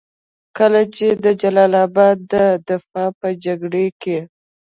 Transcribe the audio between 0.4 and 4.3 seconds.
کله چې د جلال اباد د دفاع په جګړه کې.